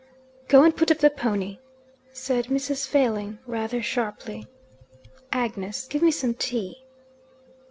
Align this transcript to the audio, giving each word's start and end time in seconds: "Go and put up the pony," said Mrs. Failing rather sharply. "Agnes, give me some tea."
"Go 0.47 0.63
and 0.63 0.75
put 0.75 0.89
up 0.89 0.97
the 0.97 1.11
pony," 1.11 1.59
said 2.11 2.47
Mrs. 2.47 2.87
Failing 2.87 3.37
rather 3.45 3.83
sharply. 3.83 4.47
"Agnes, 5.31 5.85
give 5.85 6.01
me 6.01 6.09
some 6.09 6.33
tea." 6.33 6.83